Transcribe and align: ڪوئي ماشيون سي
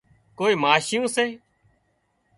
ڪوئي 0.37 0.53
ماشيون 0.63 1.03
سي 1.15 1.25